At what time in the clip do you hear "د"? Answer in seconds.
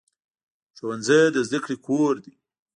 1.31-1.37